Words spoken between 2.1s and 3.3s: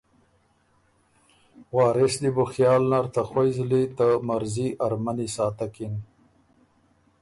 دی بو خیال نر ته